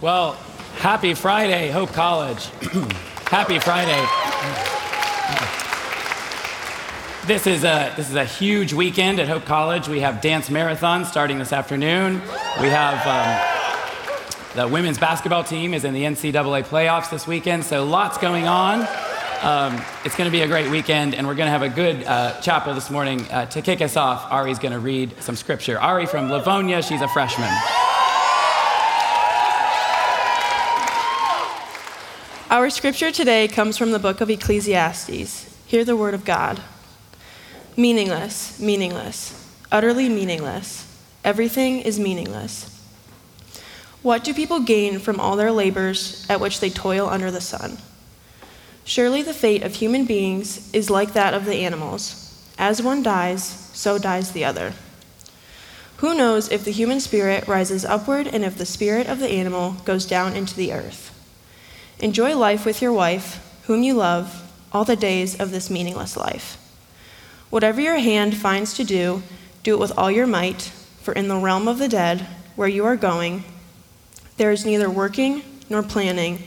Well, 0.00 0.34
happy 0.76 1.14
Friday, 1.14 1.70
Hope 1.70 1.92
College. 1.92 2.44
happy 3.26 3.58
Friday. 3.58 3.98
This 7.26 7.48
is, 7.48 7.64
a, 7.64 7.92
this 7.96 8.08
is 8.08 8.14
a 8.14 8.24
huge 8.24 8.72
weekend 8.72 9.18
at 9.18 9.26
Hope 9.26 9.44
College. 9.44 9.88
We 9.88 9.98
have 9.98 10.20
dance 10.20 10.50
marathon 10.50 11.04
starting 11.04 11.40
this 11.40 11.52
afternoon. 11.52 12.22
We 12.60 12.68
have 12.68 13.04
um, 13.08 14.54
the 14.54 14.68
women's 14.68 14.98
basketball 14.98 15.42
team 15.42 15.74
is 15.74 15.82
in 15.82 15.94
the 15.94 16.04
NCAA 16.04 16.64
playoffs 16.66 17.10
this 17.10 17.26
weekend, 17.26 17.64
so 17.64 17.84
lots 17.84 18.18
going 18.18 18.46
on. 18.46 18.86
Um, 19.42 19.82
it's 20.04 20.14
going 20.14 20.30
to 20.30 20.32
be 20.32 20.42
a 20.42 20.46
great 20.46 20.70
weekend, 20.70 21.16
and 21.16 21.26
we're 21.26 21.34
going 21.34 21.48
to 21.48 21.58
have 21.58 21.62
a 21.62 21.68
good 21.68 22.04
uh, 22.04 22.40
chapel 22.40 22.72
this 22.72 22.88
morning. 22.88 23.22
Uh, 23.32 23.46
to 23.46 23.62
kick 23.62 23.80
us 23.80 23.96
off, 23.96 24.30
Ari's 24.30 24.60
going 24.60 24.74
to 24.74 24.78
read 24.78 25.20
some 25.20 25.34
scripture. 25.34 25.76
Ari 25.80 26.06
from 26.06 26.30
Livonia, 26.30 26.82
she's 26.82 27.00
a 27.00 27.08
freshman. 27.08 27.50
Our 32.50 32.70
scripture 32.70 33.12
today 33.12 33.46
comes 33.46 33.76
from 33.76 33.90
the 33.90 33.98
book 33.98 34.22
of 34.22 34.30
Ecclesiastes. 34.30 35.54
Hear 35.66 35.84
the 35.84 35.98
word 35.98 36.14
of 36.14 36.24
God. 36.24 36.62
Meaningless, 37.76 38.58
meaningless, 38.58 39.52
utterly 39.70 40.08
meaningless. 40.08 40.86
Everything 41.22 41.80
is 41.80 42.00
meaningless. 42.00 42.74
What 44.00 44.24
do 44.24 44.32
people 44.32 44.60
gain 44.60 44.98
from 44.98 45.20
all 45.20 45.36
their 45.36 45.52
labors 45.52 46.24
at 46.30 46.40
which 46.40 46.60
they 46.60 46.70
toil 46.70 47.06
under 47.06 47.30
the 47.30 47.42
sun? 47.42 47.76
Surely 48.82 49.20
the 49.20 49.34
fate 49.34 49.62
of 49.62 49.74
human 49.74 50.06
beings 50.06 50.72
is 50.72 50.88
like 50.88 51.12
that 51.12 51.34
of 51.34 51.44
the 51.44 51.56
animals. 51.56 52.50
As 52.58 52.80
one 52.80 53.02
dies, 53.02 53.44
so 53.74 53.98
dies 53.98 54.32
the 54.32 54.46
other. 54.46 54.72
Who 55.98 56.14
knows 56.14 56.50
if 56.50 56.64
the 56.64 56.72
human 56.72 57.00
spirit 57.00 57.46
rises 57.46 57.84
upward 57.84 58.26
and 58.26 58.42
if 58.42 58.56
the 58.56 58.64
spirit 58.64 59.06
of 59.06 59.18
the 59.18 59.28
animal 59.28 59.72
goes 59.84 60.06
down 60.06 60.34
into 60.34 60.56
the 60.56 60.72
earth? 60.72 61.14
Enjoy 62.00 62.36
life 62.36 62.64
with 62.64 62.80
your 62.80 62.92
wife, 62.92 63.44
whom 63.66 63.82
you 63.82 63.94
love, 63.94 64.44
all 64.72 64.84
the 64.84 64.96
days 64.96 65.38
of 65.40 65.50
this 65.50 65.68
meaningless 65.68 66.16
life. 66.16 66.56
Whatever 67.50 67.80
your 67.80 67.96
hand 67.96 68.36
finds 68.36 68.74
to 68.74 68.84
do, 68.84 69.22
do 69.62 69.74
it 69.74 69.80
with 69.80 69.96
all 69.98 70.10
your 70.10 70.26
might, 70.26 70.62
for 71.02 71.12
in 71.12 71.28
the 71.28 71.36
realm 71.36 71.66
of 71.66 71.78
the 71.78 71.88
dead, 71.88 72.26
where 72.54 72.68
you 72.68 72.84
are 72.84 72.96
going, 72.96 73.44
there 74.36 74.52
is 74.52 74.64
neither 74.64 74.88
working 74.88 75.42
nor 75.68 75.82
planning, 75.82 76.44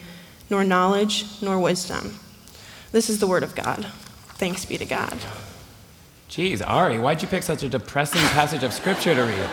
nor 0.50 0.64
knowledge 0.64 1.26
nor 1.42 1.60
wisdom. 1.60 2.18
This 2.92 3.10
is 3.10 3.20
the 3.20 3.28
word 3.28 3.44
of 3.44 3.56
God. 3.56 3.86
Thanks 4.36 4.66
be 4.66 4.78
to 4.78 4.86
God. 4.86 5.18
Geez, 6.30 6.62
Ari, 6.62 7.00
why'd 7.00 7.22
you 7.22 7.28
pick 7.28 7.44
such 7.44 7.64
a 7.64 7.70
depressing 7.70 8.22
passage 8.30 8.64
of 8.64 8.74
scripture 8.74 9.14
to 9.14 9.24
read? 9.24 9.50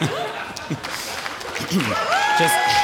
just. 2.38 2.83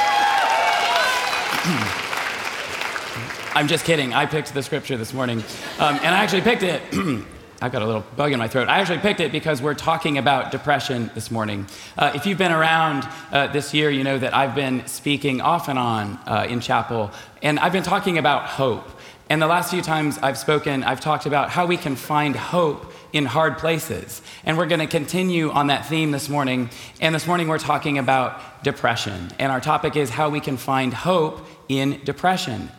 I'm 3.53 3.67
just 3.67 3.83
kidding. 3.83 4.13
I 4.13 4.27
picked 4.27 4.53
the 4.53 4.63
scripture 4.63 4.95
this 4.95 5.13
morning. 5.13 5.39
Um, 5.77 5.95
and 5.95 6.15
I 6.15 6.23
actually 6.23 6.41
picked 6.41 6.63
it. 6.63 6.81
I've 7.61 7.73
got 7.73 7.81
a 7.81 7.85
little 7.85 8.05
bug 8.15 8.31
in 8.31 8.39
my 8.39 8.47
throat. 8.47 8.69
I 8.69 8.79
actually 8.79 8.99
picked 8.99 9.19
it 9.19 9.33
because 9.33 9.61
we're 9.61 9.73
talking 9.73 10.17
about 10.17 10.51
depression 10.51 11.11
this 11.15 11.29
morning. 11.29 11.67
Uh, 11.97 12.13
if 12.15 12.25
you've 12.25 12.37
been 12.37 12.53
around 12.53 13.05
uh, 13.33 13.47
this 13.47 13.73
year, 13.73 13.89
you 13.89 14.05
know 14.05 14.17
that 14.17 14.33
I've 14.33 14.55
been 14.55 14.87
speaking 14.87 15.41
off 15.41 15.67
and 15.67 15.77
on 15.77 16.17
uh, 16.25 16.47
in 16.49 16.61
chapel, 16.61 17.11
and 17.43 17.59
I've 17.59 17.73
been 17.73 17.83
talking 17.83 18.17
about 18.17 18.45
hope. 18.45 18.89
And 19.29 19.41
the 19.41 19.47
last 19.47 19.69
few 19.69 19.81
times 19.81 20.17
I've 20.19 20.37
spoken, 20.37 20.85
I've 20.85 21.01
talked 21.01 21.25
about 21.25 21.49
how 21.49 21.65
we 21.65 21.75
can 21.75 21.97
find 21.97 22.37
hope 22.37 22.93
in 23.11 23.25
hard 23.25 23.57
places. 23.57 24.21
And 24.45 24.57
we're 24.57 24.65
going 24.65 24.79
to 24.79 24.87
continue 24.87 25.51
on 25.51 25.67
that 25.67 25.85
theme 25.87 26.11
this 26.11 26.29
morning. 26.29 26.69
And 27.01 27.13
this 27.13 27.27
morning 27.27 27.49
we're 27.49 27.59
talking 27.59 27.97
about 27.97 28.63
depression. 28.63 29.29
And 29.39 29.51
our 29.51 29.59
topic 29.59 29.97
is 29.97 30.09
how 30.09 30.29
we 30.29 30.39
can 30.39 30.55
find 30.55 30.93
hope 30.93 31.45
in 31.67 31.99
depression. 32.05 32.71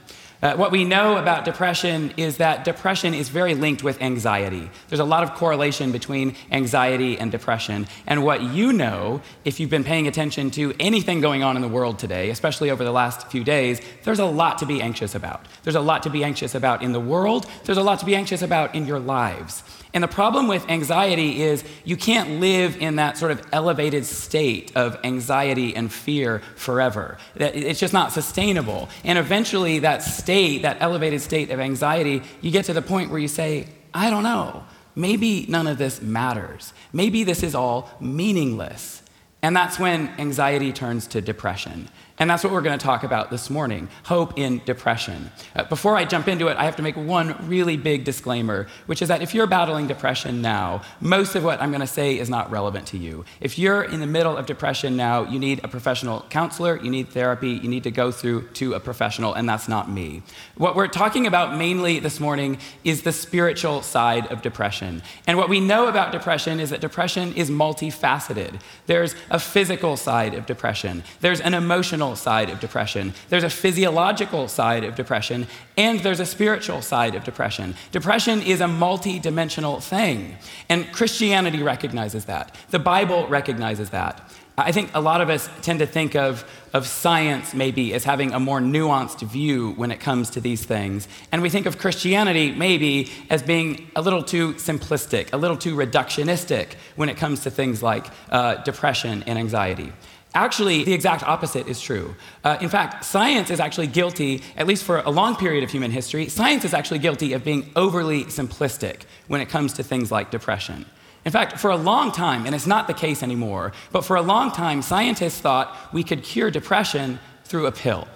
Uh, 0.42 0.56
what 0.56 0.72
we 0.72 0.84
know 0.84 1.18
about 1.18 1.44
depression 1.44 2.12
is 2.16 2.38
that 2.38 2.64
depression 2.64 3.14
is 3.14 3.28
very 3.28 3.54
linked 3.54 3.84
with 3.84 4.02
anxiety. 4.02 4.68
There's 4.88 4.98
a 4.98 5.04
lot 5.04 5.22
of 5.22 5.34
correlation 5.34 5.92
between 5.92 6.34
anxiety 6.50 7.16
and 7.16 7.30
depression. 7.30 7.86
And 8.08 8.24
what 8.24 8.42
you 8.42 8.72
know, 8.72 9.22
if 9.44 9.60
you've 9.60 9.70
been 9.70 9.84
paying 9.84 10.08
attention 10.08 10.50
to 10.52 10.74
anything 10.80 11.20
going 11.20 11.44
on 11.44 11.54
in 11.54 11.62
the 11.62 11.68
world 11.68 12.00
today, 12.00 12.28
especially 12.30 12.70
over 12.70 12.82
the 12.82 12.90
last 12.90 13.28
few 13.28 13.44
days, 13.44 13.80
there's 14.02 14.18
a 14.18 14.24
lot 14.24 14.58
to 14.58 14.66
be 14.66 14.82
anxious 14.82 15.14
about. 15.14 15.46
There's 15.62 15.76
a 15.76 15.80
lot 15.80 16.02
to 16.02 16.10
be 16.10 16.24
anxious 16.24 16.56
about 16.56 16.82
in 16.82 16.90
the 16.90 17.00
world, 17.00 17.46
there's 17.62 17.78
a 17.78 17.82
lot 17.82 18.00
to 18.00 18.04
be 18.04 18.16
anxious 18.16 18.42
about 18.42 18.74
in 18.74 18.84
your 18.84 18.98
lives. 18.98 19.62
And 19.94 20.02
the 20.02 20.08
problem 20.08 20.48
with 20.48 20.68
anxiety 20.70 21.42
is 21.42 21.64
you 21.84 21.96
can't 21.96 22.40
live 22.40 22.80
in 22.80 22.96
that 22.96 23.18
sort 23.18 23.30
of 23.30 23.42
elevated 23.52 24.06
state 24.06 24.72
of 24.74 24.98
anxiety 25.04 25.76
and 25.76 25.92
fear 25.92 26.40
forever. 26.56 27.18
It's 27.36 27.78
just 27.78 27.92
not 27.92 28.10
sustainable. 28.12 28.88
And 29.04 29.18
eventually, 29.18 29.80
that 29.80 30.02
state, 30.02 30.31
that 30.62 30.78
elevated 30.80 31.20
state 31.20 31.50
of 31.50 31.60
anxiety, 31.60 32.22
you 32.40 32.50
get 32.50 32.64
to 32.66 32.72
the 32.72 32.82
point 32.82 33.10
where 33.10 33.20
you 33.20 33.28
say, 33.28 33.66
I 33.92 34.10
don't 34.10 34.22
know, 34.22 34.64
maybe 34.94 35.46
none 35.48 35.66
of 35.66 35.78
this 35.78 36.00
matters. 36.00 36.72
Maybe 36.92 37.24
this 37.24 37.42
is 37.42 37.54
all 37.54 37.90
meaningless. 38.00 39.02
And 39.42 39.56
that's 39.56 39.78
when 39.78 40.08
anxiety 40.18 40.72
turns 40.72 41.06
to 41.08 41.20
depression. 41.20 41.88
And 42.22 42.30
that's 42.30 42.44
what 42.44 42.52
we're 42.52 42.62
going 42.62 42.78
to 42.78 42.84
talk 42.84 43.02
about 43.02 43.32
this 43.32 43.50
morning 43.50 43.88
hope 44.04 44.38
in 44.38 44.62
depression. 44.64 45.32
Uh, 45.56 45.64
before 45.64 45.96
I 45.96 46.04
jump 46.04 46.28
into 46.28 46.46
it, 46.46 46.56
I 46.56 46.66
have 46.66 46.76
to 46.76 46.82
make 46.82 46.96
one 46.96 47.34
really 47.48 47.76
big 47.76 48.04
disclaimer, 48.04 48.68
which 48.86 49.02
is 49.02 49.08
that 49.08 49.22
if 49.22 49.34
you're 49.34 49.48
battling 49.48 49.88
depression 49.88 50.40
now, 50.40 50.82
most 51.00 51.34
of 51.34 51.42
what 51.42 51.60
I'm 51.60 51.70
going 51.70 51.80
to 51.80 51.86
say 51.88 52.16
is 52.16 52.30
not 52.30 52.48
relevant 52.48 52.86
to 52.88 52.96
you. 52.96 53.24
If 53.40 53.58
you're 53.58 53.82
in 53.82 53.98
the 53.98 54.06
middle 54.06 54.36
of 54.36 54.46
depression 54.46 54.96
now, 54.96 55.24
you 55.24 55.40
need 55.40 55.64
a 55.64 55.68
professional 55.68 56.24
counselor, 56.30 56.78
you 56.80 56.92
need 56.92 57.08
therapy, 57.08 57.50
you 57.50 57.68
need 57.68 57.82
to 57.82 57.90
go 57.90 58.12
through 58.12 58.46
to 58.50 58.74
a 58.74 58.78
professional, 58.78 59.34
and 59.34 59.48
that's 59.48 59.66
not 59.66 59.90
me. 59.90 60.22
What 60.56 60.76
we're 60.76 60.86
talking 60.86 61.26
about 61.26 61.58
mainly 61.58 61.98
this 61.98 62.20
morning 62.20 62.58
is 62.84 63.02
the 63.02 63.10
spiritual 63.10 63.82
side 63.82 64.30
of 64.30 64.42
depression. 64.42 65.02
And 65.26 65.38
what 65.38 65.48
we 65.48 65.58
know 65.58 65.88
about 65.88 66.12
depression 66.12 66.60
is 66.60 66.70
that 66.70 66.80
depression 66.80 67.34
is 67.34 67.50
multifaceted. 67.50 68.60
There's 68.86 69.16
a 69.28 69.40
physical 69.40 69.96
side 69.96 70.34
of 70.34 70.46
depression, 70.46 71.02
there's 71.20 71.40
an 71.40 71.54
emotional 71.54 72.11
side 72.16 72.50
of 72.50 72.60
depression, 72.60 73.14
there's 73.28 73.44
a 73.44 73.50
physiological 73.50 74.48
side 74.48 74.84
of 74.84 74.94
depression, 74.94 75.46
and 75.76 76.00
there's 76.00 76.20
a 76.20 76.26
spiritual 76.26 76.82
side 76.82 77.14
of 77.14 77.24
depression. 77.24 77.74
Depression 77.90 78.42
is 78.42 78.60
a 78.60 78.68
multi-dimensional 78.68 79.80
thing, 79.80 80.36
and 80.68 80.92
Christianity 80.92 81.62
recognizes 81.62 82.24
that. 82.26 82.54
The 82.70 82.78
Bible 82.78 83.26
recognizes 83.28 83.90
that. 83.90 84.20
I 84.58 84.70
think 84.70 84.90
a 84.92 85.00
lot 85.00 85.22
of 85.22 85.30
us 85.30 85.48
tend 85.62 85.78
to 85.78 85.86
think 85.86 86.14
of, 86.14 86.44
of 86.74 86.86
science 86.86 87.54
maybe 87.54 87.94
as 87.94 88.04
having 88.04 88.32
a 88.32 88.40
more 88.40 88.60
nuanced 88.60 89.22
view 89.22 89.72
when 89.72 89.90
it 89.90 89.98
comes 89.98 90.28
to 90.30 90.42
these 90.42 90.62
things. 90.62 91.08
And 91.32 91.40
we 91.40 91.48
think 91.48 91.64
of 91.64 91.78
Christianity 91.78 92.52
maybe 92.52 93.10
as 93.30 93.42
being 93.42 93.90
a 93.96 94.02
little 94.02 94.22
too 94.22 94.52
simplistic, 94.54 95.32
a 95.32 95.38
little 95.38 95.56
too 95.56 95.74
reductionistic 95.74 96.74
when 96.96 97.08
it 97.08 97.16
comes 97.16 97.40
to 97.40 97.50
things 97.50 97.82
like 97.82 98.06
uh, 98.30 98.56
depression 98.56 99.22
and 99.26 99.38
anxiety. 99.38 99.90
Actually, 100.34 100.82
the 100.82 100.94
exact 100.94 101.22
opposite 101.24 101.68
is 101.68 101.80
true. 101.80 102.14
Uh, 102.42 102.56
in 102.60 102.68
fact, 102.70 103.04
science 103.04 103.50
is 103.50 103.60
actually 103.60 103.86
guilty, 103.86 104.42
at 104.56 104.66
least 104.66 104.82
for 104.82 105.00
a 105.00 105.10
long 105.10 105.36
period 105.36 105.62
of 105.62 105.70
human 105.70 105.90
history, 105.90 106.28
science 106.28 106.64
is 106.64 106.72
actually 106.72 106.98
guilty 106.98 107.34
of 107.34 107.44
being 107.44 107.70
overly 107.76 108.24
simplistic 108.24 109.02
when 109.28 109.42
it 109.42 109.50
comes 109.50 109.74
to 109.74 109.82
things 109.82 110.10
like 110.10 110.30
depression. 110.30 110.86
In 111.26 111.32
fact, 111.32 111.58
for 111.58 111.70
a 111.70 111.76
long 111.76 112.12
time, 112.12 112.46
and 112.46 112.54
it's 112.54 112.66
not 112.66 112.86
the 112.86 112.94
case 112.94 113.22
anymore, 113.22 113.72
but 113.92 114.04
for 114.04 114.16
a 114.16 114.22
long 114.22 114.50
time, 114.50 114.80
scientists 114.80 115.38
thought 115.38 115.76
we 115.92 116.02
could 116.02 116.22
cure 116.22 116.50
depression 116.50 117.20
through 117.44 117.66
a 117.66 117.72
pill. 117.72 118.08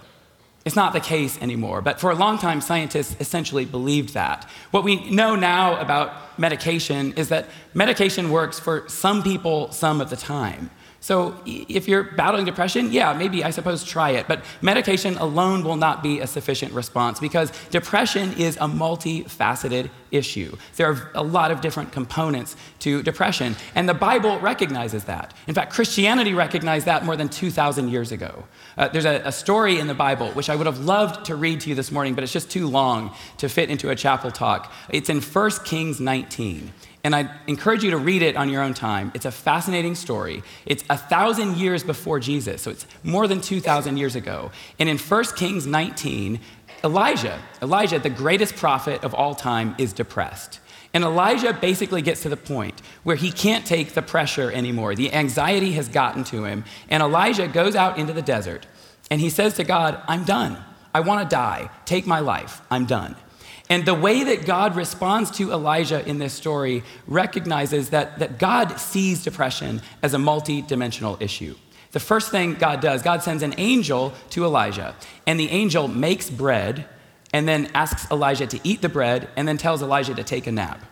It's 0.64 0.74
not 0.74 0.92
the 0.92 1.00
case 1.00 1.40
anymore, 1.40 1.82
but 1.82 2.00
for 2.00 2.10
a 2.10 2.16
long 2.16 2.38
time, 2.38 2.60
scientists 2.60 3.14
essentially 3.20 3.64
believed 3.64 4.14
that. 4.14 4.48
What 4.72 4.82
we 4.82 5.08
know 5.10 5.36
now 5.36 5.78
about 5.78 6.38
medication 6.40 7.12
is 7.12 7.28
that 7.28 7.46
medication 7.74 8.30
works 8.30 8.58
for 8.58 8.88
some 8.88 9.22
people 9.22 9.70
some 9.70 10.00
of 10.00 10.10
the 10.10 10.16
time. 10.16 10.70
So 11.06 11.36
if 11.46 11.86
you're 11.86 12.02
battling 12.02 12.46
depression, 12.46 12.92
yeah, 12.92 13.12
maybe 13.12 13.44
I 13.44 13.50
suppose 13.50 13.84
try 13.84 14.10
it. 14.10 14.26
But 14.26 14.44
medication 14.60 15.16
alone 15.18 15.62
will 15.62 15.76
not 15.76 16.02
be 16.02 16.18
a 16.18 16.26
sufficient 16.26 16.72
response 16.72 17.20
because 17.20 17.52
depression 17.70 18.32
is 18.32 18.56
a 18.56 18.66
multifaceted 18.66 19.90
issue. 20.10 20.56
There 20.74 20.90
are 20.90 21.10
a 21.14 21.22
lot 21.22 21.52
of 21.52 21.60
different 21.60 21.92
components 21.92 22.56
to 22.80 23.04
depression, 23.04 23.54
and 23.76 23.88
the 23.88 23.94
Bible 23.94 24.40
recognizes 24.40 25.04
that. 25.04 25.32
In 25.46 25.54
fact, 25.54 25.72
Christianity 25.72 26.34
recognized 26.34 26.86
that 26.86 27.04
more 27.04 27.14
than 27.14 27.28
2,000 27.28 27.88
years 27.88 28.10
ago. 28.10 28.42
Uh, 28.76 28.88
there's 28.88 29.04
a, 29.04 29.22
a 29.24 29.30
story 29.30 29.78
in 29.78 29.86
the 29.86 29.94
Bible 29.94 30.30
which 30.30 30.50
I 30.50 30.56
would 30.56 30.66
have 30.66 30.80
loved 30.80 31.26
to 31.26 31.36
read 31.36 31.60
to 31.60 31.68
you 31.68 31.76
this 31.76 31.92
morning, 31.92 32.16
but 32.16 32.24
it's 32.24 32.32
just 32.32 32.50
too 32.50 32.66
long 32.66 33.14
to 33.38 33.48
fit 33.48 33.70
into 33.70 33.90
a 33.90 33.94
chapel 33.94 34.32
talk. 34.32 34.72
It's 34.88 35.08
in 35.08 35.20
1 35.20 35.50
Kings 35.64 36.00
19. 36.00 36.72
And 37.06 37.14
I 37.14 37.30
encourage 37.46 37.84
you 37.84 37.92
to 37.92 37.98
read 37.98 38.22
it 38.22 38.34
on 38.34 38.48
your 38.48 38.64
own 38.64 38.74
time. 38.74 39.12
It's 39.14 39.26
a 39.26 39.30
fascinating 39.30 39.94
story. 39.94 40.42
It's 40.66 40.82
a 40.90 40.96
thousand 40.96 41.56
years 41.56 41.84
before 41.84 42.18
Jesus, 42.18 42.62
so 42.62 42.72
it's 42.72 42.84
more 43.04 43.28
than 43.28 43.40
2,000 43.40 43.96
years 43.96 44.16
ago. 44.16 44.50
And 44.80 44.88
in 44.88 44.98
1 44.98 45.24
Kings 45.36 45.68
19, 45.68 46.40
Elijah, 46.82 47.40
Elijah, 47.62 48.00
the 48.00 48.10
greatest 48.10 48.56
prophet 48.56 49.04
of 49.04 49.14
all 49.14 49.36
time, 49.36 49.76
is 49.78 49.92
depressed. 49.92 50.58
And 50.92 51.04
Elijah 51.04 51.52
basically 51.52 52.02
gets 52.02 52.22
to 52.22 52.28
the 52.28 52.36
point 52.36 52.82
where 53.04 53.14
he 53.14 53.30
can't 53.30 53.64
take 53.64 53.94
the 53.94 54.02
pressure 54.02 54.50
anymore. 54.50 54.96
The 54.96 55.12
anxiety 55.12 55.74
has 55.74 55.86
gotten 55.86 56.24
to 56.24 56.42
him. 56.42 56.64
And 56.90 57.04
Elijah 57.04 57.46
goes 57.46 57.76
out 57.76 57.98
into 57.98 58.14
the 58.14 58.20
desert 58.20 58.66
And 59.12 59.20
he 59.20 59.30
says 59.30 59.54
to 59.54 59.62
God, 59.62 60.02
I'm 60.08 60.24
done. 60.24 60.58
I 60.92 60.98
want 60.98 61.22
to 61.22 61.32
die. 61.32 61.70
Take 61.84 62.04
my 62.04 62.18
life. 62.18 62.62
I'm 62.68 62.84
done. 62.84 63.14
And 63.68 63.84
the 63.84 63.94
way 63.94 64.22
that 64.24 64.46
God 64.46 64.76
responds 64.76 65.30
to 65.32 65.52
Elijah 65.52 66.06
in 66.08 66.18
this 66.18 66.32
story 66.32 66.84
recognizes 67.06 67.90
that, 67.90 68.20
that 68.20 68.38
God 68.38 68.78
sees 68.78 69.24
depression 69.24 69.82
as 70.02 70.14
a 70.14 70.18
multi-dimensional 70.18 71.16
issue. 71.20 71.56
The 71.90 72.00
first 72.00 72.30
thing 72.30 72.54
God 72.54 72.80
does, 72.80 73.02
God 73.02 73.22
sends 73.22 73.42
an 73.42 73.54
angel 73.58 74.12
to 74.30 74.44
Elijah, 74.44 74.94
and 75.26 75.40
the 75.40 75.50
angel 75.50 75.88
makes 75.88 76.30
bread 76.30 76.86
and 77.32 77.48
then 77.48 77.70
asks 77.74 78.10
Elijah 78.10 78.46
to 78.46 78.60
eat 78.62 78.82
the 78.82 78.88
bread 78.88 79.28
and 79.36 79.48
then 79.48 79.56
tells 79.56 79.82
Elijah 79.82 80.14
to 80.14 80.22
take 80.22 80.46
a 80.46 80.52
nap. 80.52 80.84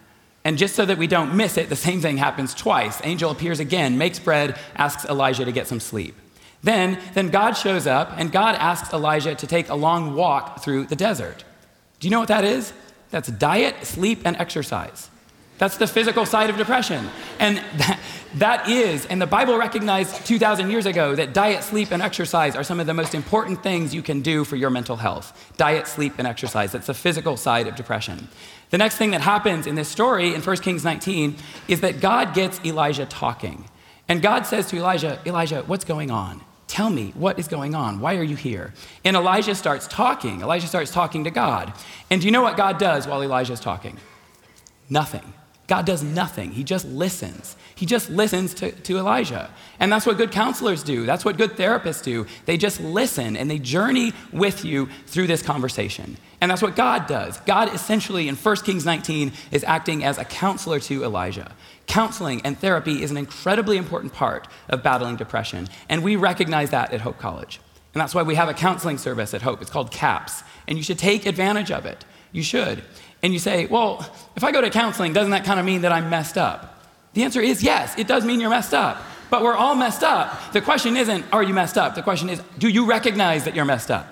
And 0.44 0.58
just 0.58 0.74
so 0.74 0.84
that 0.84 0.98
we 0.98 1.06
don't 1.06 1.34
miss 1.34 1.56
it, 1.56 1.68
the 1.68 1.76
same 1.76 2.00
thing 2.00 2.18
happens 2.18 2.54
twice. 2.54 3.00
Angel 3.04 3.30
appears 3.30 3.60
again, 3.60 3.96
makes 3.96 4.18
bread, 4.18 4.58
asks 4.76 5.04
Elijah 5.06 5.44
to 5.44 5.52
get 5.52 5.66
some 5.66 5.80
sleep. 5.80 6.14
Then, 6.62 6.98
then 7.14 7.28
God 7.28 7.52
shows 7.52 7.86
up 7.86 8.12
and 8.16 8.32
God 8.32 8.56
asks 8.56 8.92
Elijah 8.92 9.34
to 9.34 9.46
take 9.46 9.68
a 9.68 9.74
long 9.74 10.14
walk 10.14 10.62
through 10.62 10.86
the 10.86 10.96
desert. 10.96 11.44
Do 12.04 12.08
you 12.08 12.10
know 12.10 12.18
what 12.18 12.28
that 12.28 12.44
is? 12.44 12.74
That's 13.12 13.30
diet, 13.30 13.86
sleep, 13.86 14.20
and 14.26 14.36
exercise. 14.36 15.08
That's 15.56 15.78
the 15.78 15.86
physical 15.86 16.26
side 16.26 16.50
of 16.50 16.58
depression. 16.58 17.08
And 17.38 17.56
that, 17.78 17.98
that 18.34 18.68
is, 18.68 19.06
and 19.06 19.22
the 19.22 19.26
Bible 19.26 19.56
recognized 19.56 20.26
2,000 20.26 20.70
years 20.70 20.84
ago 20.84 21.14
that 21.14 21.32
diet, 21.32 21.64
sleep, 21.64 21.92
and 21.92 22.02
exercise 22.02 22.56
are 22.56 22.62
some 22.62 22.78
of 22.78 22.86
the 22.86 22.92
most 22.92 23.14
important 23.14 23.62
things 23.62 23.94
you 23.94 24.02
can 24.02 24.20
do 24.20 24.44
for 24.44 24.56
your 24.56 24.68
mental 24.68 24.96
health. 24.96 25.54
Diet, 25.56 25.86
sleep, 25.86 26.12
and 26.18 26.26
exercise. 26.26 26.72
That's 26.72 26.88
the 26.88 26.92
physical 26.92 27.38
side 27.38 27.68
of 27.68 27.74
depression. 27.74 28.28
The 28.68 28.76
next 28.76 28.96
thing 28.96 29.12
that 29.12 29.22
happens 29.22 29.66
in 29.66 29.74
this 29.74 29.88
story 29.88 30.34
in 30.34 30.42
1 30.42 30.56
Kings 30.58 30.84
19 30.84 31.36
is 31.68 31.80
that 31.80 32.00
God 32.02 32.34
gets 32.34 32.62
Elijah 32.66 33.06
talking. 33.06 33.64
And 34.10 34.20
God 34.20 34.44
says 34.44 34.66
to 34.66 34.76
Elijah, 34.76 35.18
Elijah, 35.24 35.62
what's 35.62 35.86
going 35.86 36.10
on? 36.10 36.42
Tell 36.74 36.90
me, 36.90 37.12
what 37.14 37.38
is 37.38 37.46
going 37.46 37.76
on? 37.76 38.00
Why 38.00 38.16
are 38.16 38.24
you 38.24 38.34
here? 38.34 38.74
And 39.04 39.14
Elijah 39.14 39.54
starts 39.54 39.86
talking. 39.86 40.40
Elijah 40.40 40.66
starts 40.66 40.90
talking 40.90 41.22
to 41.22 41.30
God. 41.30 41.72
And 42.10 42.20
do 42.20 42.26
you 42.26 42.32
know 42.32 42.42
what 42.42 42.56
God 42.56 42.78
does 42.78 43.06
while 43.06 43.22
Elijah's 43.22 43.60
talking? 43.60 43.96
Nothing. 44.90 45.34
God 45.66 45.86
does 45.86 46.02
nothing. 46.02 46.52
He 46.52 46.62
just 46.62 46.86
listens. 46.86 47.56
He 47.74 47.86
just 47.86 48.10
listens 48.10 48.52
to, 48.54 48.70
to 48.70 48.98
Elijah. 48.98 49.50
And 49.80 49.90
that's 49.90 50.06
what 50.06 50.18
good 50.18 50.30
counselors 50.30 50.82
do. 50.82 51.06
That's 51.06 51.24
what 51.24 51.38
good 51.38 51.52
therapists 51.52 52.02
do. 52.02 52.26
They 52.44 52.56
just 52.56 52.80
listen 52.80 53.36
and 53.36 53.50
they 53.50 53.58
journey 53.58 54.12
with 54.32 54.64
you 54.64 54.88
through 55.06 55.26
this 55.26 55.42
conversation. 55.42 56.18
And 56.40 56.50
that's 56.50 56.60
what 56.60 56.76
God 56.76 57.06
does. 57.06 57.38
God 57.40 57.72
essentially, 57.74 58.28
in 58.28 58.36
1 58.36 58.56
Kings 58.56 58.84
19, 58.84 59.32
is 59.50 59.64
acting 59.64 60.04
as 60.04 60.18
a 60.18 60.24
counselor 60.24 60.78
to 60.80 61.02
Elijah. 61.02 61.52
Counseling 61.86 62.42
and 62.42 62.58
therapy 62.58 63.02
is 63.02 63.10
an 63.10 63.16
incredibly 63.16 63.78
important 63.78 64.12
part 64.12 64.46
of 64.68 64.82
battling 64.82 65.16
depression, 65.16 65.68
and 65.88 66.02
we 66.02 66.16
recognize 66.16 66.70
that 66.70 66.92
at 66.92 67.00
Hope 67.00 67.18
College. 67.18 67.60
And 67.94 68.00
that's 68.00 68.14
why 68.14 68.22
we 68.22 68.34
have 68.34 68.48
a 68.48 68.54
counseling 68.54 68.98
service 68.98 69.34
at 69.34 69.42
Hope. 69.42 69.62
It's 69.62 69.70
called 69.70 69.90
CAPS, 69.90 70.42
and 70.66 70.76
you 70.76 70.84
should 70.84 70.98
take 70.98 71.26
advantage 71.26 71.70
of 71.70 71.86
it. 71.86 72.04
You 72.34 72.42
should. 72.42 72.82
And 73.22 73.32
you 73.32 73.38
say, 73.38 73.64
well, 73.66 74.06
if 74.36 74.44
I 74.44 74.52
go 74.52 74.60
to 74.60 74.68
counseling, 74.68 75.14
doesn't 75.14 75.30
that 75.30 75.44
kind 75.44 75.58
of 75.58 75.64
mean 75.64 75.82
that 75.82 75.92
I'm 75.92 76.10
messed 76.10 76.36
up? 76.36 76.84
The 77.14 77.22
answer 77.22 77.40
is 77.40 77.62
yes, 77.62 77.96
it 77.96 78.08
does 78.08 78.24
mean 78.24 78.40
you're 78.40 78.50
messed 78.50 78.74
up. 78.74 79.00
But 79.30 79.42
we're 79.42 79.54
all 79.54 79.76
messed 79.76 80.02
up. 80.02 80.52
The 80.52 80.60
question 80.60 80.96
isn't, 80.96 81.24
are 81.32 81.42
you 81.42 81.54
messed 81.54 81.78
up? 81.78 81.94
The 81.94 82.02
question 82.02 82.28
is, 82.28 82.42
do 82.58 82.68
you 82.68 82.86
recognize 82.86 83.44
that 83.44 83.54
you're 83.54 83.64
messed 83.64 83.90
up? 83.90 84.06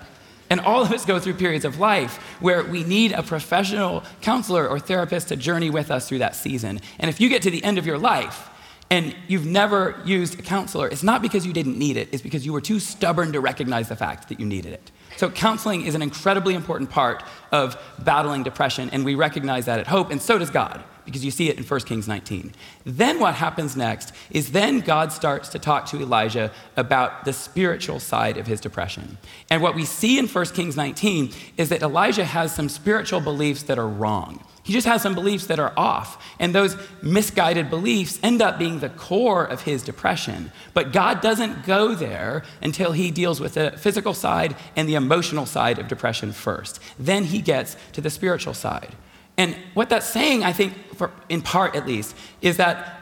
And 0.49 0.61
all 0.61 0.83
of 0.83 0.93
us 0.93 1.05
go 1.05 1.19
through 1.19 1.35
periods 1.35 1.65
of 1.65 1.81
life 1.81 2.17
where 2.41 2.63
we 2.63 2.85
need 2.85 3.13
a 3.13 3.23
professional 3.23 4.05
counselor 4.21 4.69
or 4.69 4.79
therapist 4.79 5.29
to 5.29 5.37
journey 5.37 5.71
with 5.71 5.91
us 5.91 6.09
through 6.09 6.19
that 6.19 6.37
season. 6.37 6.81
And 6.99 7.09
if 7.09 7.21
you 7.21 7.29
get 7.29 7.43
to 7.43 7.51
the 7.51 7.65
end 7.65 7.79
of 7.79 7.87
your 7.87 7.99
life 7.99 8.49
and 8.93 9.17
you've 9.27 9.47
never 9.47 9.99
used 10.05 10.39
a 10.39 10.43
counselor, 10.43 10.87
it's 10.87 11.03
not 11.03 11.23
because 11.23 11.47
you 11.47 11.55
didn't 11.55 11.79
need 11.79 11.97
it, 11.97 12.11
it's 12.12 12.23
because 12.23 12.44
you 12.44 12.53
were 12.53 12.61
too 12.61 12.79
stubborn 12.79 13.33
to 13.33 13.41
recognize 13.41 13.89
the 13.89 13.97
fact 13.97 14.29
that 14.29 14.39
you 14.39 14.44
needed 14.44 14.75
it. 14.75 14.91
So, 15.17 15.31
counseling 15.31 15.87
is 15.87 15.94
an 15.94 16.03
incredibly 16.03 16.55
important 16.55 16.91
part 16.91 17.25
of 17.53 17.79
battling 18.00 18.43
depression, 18.43 18.91
and 18.93 19.03
we 19.03 19.15
recognize 19.15 19.65
that 19.65 19.81
at 19.81 19.87
Hope, 19.87 20.11
and 20.11 20.21
so 20.21 20.37
does 20.37 20.50
God 20.50 20.85
because 21.06 21.25
you 21.25 21.31
see 21.31 21.49
it 21.49 21.56
in 21.56 21.65
1 21.65 21.81
Kings 21.81 22.06
19. 22.06 22.53
Then 22.85 23.19
what 23.19 23.35
happens 23.35 23.77
next 23.77 24.12
is 24.31 24.53
then 24.53 24.81
God 24.81 25.11
starts 25.11 25.49
to 25.49 25.59
talk 25.59 25.87
to 25.87 25.97
Elijah 25.97 26.53
about 26.77 27.25
the 27.25 27.33
spiritual 27.33 27.99
side 27.99 28.37
of 28.37 28.47
his 28.47 28.61
depression. 28.61 29.17
And 29.50 29.62
what 29.62 29.75
we 29.75 29.87
see 29.87 30.19
in 30.19 30.29
1 30.29 30.44
Kings 30.47 30.77
19 30.77 31.33
is 31.56 31.71
that 31.71 31.83
Elijah 31.83 32.27
has 32.27 32.55
some 32.55 32.69
spiritual 32.69 33.21
beliefs 33.21 33.65
that 33.65 33.79
are 33.79 33.89
wrong. 33.89 34.44
He 34.64 34.73
just 34.73 34.87
has 34.87 35.03
some 35.03 35.14
beliefs 35.14 35.47
that 35.47 35.59
are 35.59 35.73
off. 35.76 36.23
And 36.38 36.55
those 36.55 36.76
misguided 37.03 37.69
beliefs 37.69 38.20
end 38.23 38.41
up 38.41 38.59
being 38.59 38.79
the 38.79 38.91
core 38.91 39.44
of 39.44 39.62
his 39.62 39.82
depression. 39.82 40.53
But 40.73 40.93
God 40.93 41.20
doesn't 41.20 41.67
go 41.67 41.94
there 41.94 42.44
until 42.62 42.93
he 42.93 43.11
deals 43.11 43.41
with 43.41 43.55
the 43.55 43.73
physical 43.73 44.14
side 44.14 44.55
and 44.76 44.88
the 44.88 44.94
emotional 44.94 45.47
side 45.47 45.79
of 45.79 45.88
depression 45.88 46.32
first. 46.32 46.81
Then 46.99 47.25
he 47.25 47.41
gets 47.41 47.76
to 47.93 48.00
the 48.00 48.11
spiritual 48.11 48.55
side. 48.55 48.94
And 49.37 49.56
what 49.75 49.88
that's 49.88 50.06
saying, 50.06 50.44
I 50.44 50.53
think, 50.53 50.75
for, 50.94 51.11
in 51.29 51.43
part 51.43 51.75
at 51.75 51.87
least, 51.87 52.15
is 52.41 52.58
that 52.58 53.02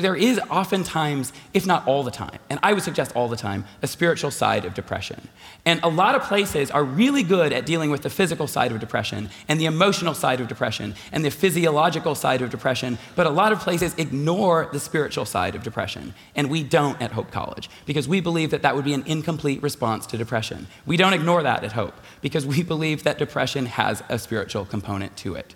there 0.00 0.16
is 0.16 0.38
oftentimes, 0.50 1.32
if 1.52 1.66
not 1.66 1.86
all 1.86 2.02
the 2.02 2.10
time, 2.10 2.38
and 2.48 2.60
I 2.62 2.72
would 2.72 2.82
suggest 2.82 3.14
all 3.14 3.28
the 3.28 3.36
time, 3.36 3.64
a 3.82 3.86
spiritual 3.86 4.30
side 4.30 4.64
of 4.64 4.74
depression. 4.74 5.28
And 5.64 5.80
a 5.82 5.88
lot 5.88 6.14
of 6.14 6.22
places 6.22 6.70
are 6.70 6.84
really 6.84 7.22
good 7.22 7.52
at 7.52 7.66
dealing 7.66 7.90
with 7.90 8.02
the 8.02 8.10
physical 8.10 8.46
side 8.46 8.72
of 8.72 8.80
depression 8.80 9.30
and 9.48 9.60
the 9.60 9.66
emotional 9.66 10.14
side 10.14 10.40
of 10.40 10.48
depression 10.48 10.94
and 11.12 11.24
the 11.24 11.30
physiological 11.30 12.14
side 12.14 12.42
of 12.42 12.50
depression, 12.50 12.98
but 13.16 13.26
a 13.26 13.30
lot 13.30 13.52
of 13.52 13.60
places 13.60 13.94
ignore 13.98 14.68
the 14.72 14.80
spiritual 14.80 15.24
side 15.24 15.54
of 15.54 15.62
depression. 15.62 16.14
And 16.34 16.50
we 16.50 16.62
don't 16.62 17.00
at 17.00 17.12
Hope 17.12 17.30
College 17.30 17.68
because 17.86 18.08
we 18.08 18.20
believe 18.20 18.50
that 18.50 18.62
that 18.62 18.74
would 18.76 18.84
be 18.84 18.94
an 18.94 19.04
incomplete 19.06 19.62
response 19.62 20.06
to 20.06 20.16
depression. 20.16 20.66
We 20.86 20.96
don't 20.96 21.12
ignore 21.12 21.42
that 21.42 21.64
at 21.64 21.72
Hope 21.72 21.94
because 22.20 22.46
we 22.46 22.62
believe 22.62 23.02
that 23.04 23.18
depression 23.18 23.66
has 23.66 24.02
a 24.08 24.18
spiritual 24.18 24.64
component 24.64 25.16
to 25.18 25.34
it. 25.34 25.54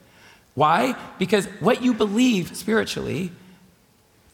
Why? 0.54 0.96
Because 1.18 1.46
what 1.60 1.82
you 1.82 1.94
believe 1.94 2.56
spiritually, 2.56 3.32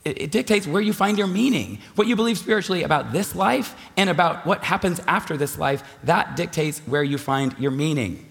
it, 0.05 0.23
it, 0.23 0.31
dictates 0.31 0.67
where 0.67 0.81
you 0.81 0.93
find 0.93 1.19
your 1.19 1.27
meaning. 1.27 1.79
What 1.95 2.07
you 2.07 2.17
believe 2.17 2.39
spiritually 2.39 2.83
about 2.83 3.13
this 3.13 3.35
life 3.35 3.75
and 3.97 4.09
about 4.09 4.47
what 4.47 4.65
happens 4.65 5.01
after 5.07 5.37
this 5.37 5.59
life, 5.59 5.83
that 6.05 6.37
dictates 6.37 6.81
where 6.81 7.03
you 7.03 7.19
find 7.19 7.55
your 7.59 7.71
meaning. 7.71 8.27